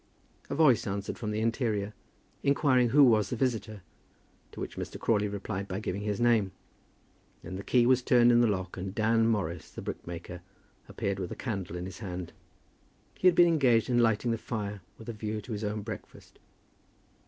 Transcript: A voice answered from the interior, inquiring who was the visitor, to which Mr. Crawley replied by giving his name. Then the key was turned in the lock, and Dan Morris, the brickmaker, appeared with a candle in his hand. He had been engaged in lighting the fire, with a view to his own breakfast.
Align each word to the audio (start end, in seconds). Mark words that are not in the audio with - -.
A 0.49 0.55
voice 0.55 0.87
answered 0.87 1.19
from 1.19 1.29
the 1.29 1.41
interior, 1.41 1.93
inquiring 2.41 2.89
who 2.89 3.03
was 3.03 3.29
the 3.29 3.35
visitor, 3.35 3.83
to 4.51 4.59
which 4.59 4.75
Mr. 4.75 4.99
Crawley 4.99 5.27
replied 5.27 5.67
by 5.67 5.79
giving 5.79 6.01
his 6.01 6.19
name. 6.19 6.53
Then 7.43 7.55
the 7.55 7.63
key 7.63 7.85
was 7.85 8.01
turned 8.01 8.31
in 8.31 8.41
the 8.41 8.47
lock, 8.47 8.77
and 8.77 8.95
Dan 8.95 9.27
Morris, 9.27 9.69
the 9.69 9.83
brickmaker, 9.83 10.41
appeared 10.89 11.19
with 11.19 11.31
a 11.31 11.35
candle 11.35 11.75
in 11.75 11.85
his 11.85 11.99
hand. 11.99 12.33
He 13.13 13.27
had 13.27 13.35
been 13.35 13.47
engaged 13.47 13.91
in 13.91 13.99
lighting 13.99 14.31
the 14.31 14.39
fire, 14.39 14.81
with 14.97 15.07
a 15.07 15.13
view 15.13 15.39
to 15.41 15.51
his 15.51 15.63
own 15.63 15.81
breakfast. 15.83 16.39